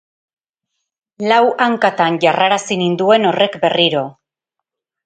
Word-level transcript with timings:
Lau 1.31 1.41
hankatan 1.67 2.17
jarrarazi 2.27 2.81
ninduen 2.83 3.33
horrek 3.35 3.61
berriro. 3.69 4.07